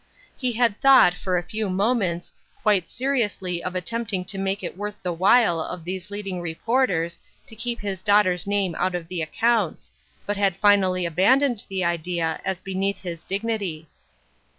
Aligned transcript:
He 0.35 0.53
had 0.53 0.81
thought, 0.81 1.13
for 1.15 1.37
a 1.37 1.43
few 1.43 1.69
moments, 1.69 2.33
quite 2.63 2.89
seriously 2.89 3.63
of 3.63 3.75
attempting 3.75 4.25
to 4.25 4.39
make 4.39 4.63
it 4.63 4.75
worth 4.75 4.95
the 5.03 5.13
while 5.13 5.59
of 5.61 5.83
these 5.83 6.09
leading 6.09 6.41
reporters 6.41 7.19
to 7.45 7.55
keep 7.55 7.81
his 7.81 8.01
daughter's 8.01 8.47
name 8.47 8.73
out 8.79 8.95
of 8.95 9.09
the 9.09 9.21
accounts, 9.21 9.91
but 10.25 10.37
had 10.37 10.55
finally 10.55 11.05
abandoned 11.05 11.63
the 11.69 11.83
idea 11.83 12.41
as 12.43 12.61
beneath 12.61 13.01
his 13.03 13.23
dignity. 13.23 13.87